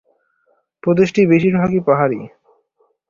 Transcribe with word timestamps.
প্রদেশটি 0.83 1.21
বেশিরভাগই 1.31 1.81
পাহাড়ি। 1.87 2.19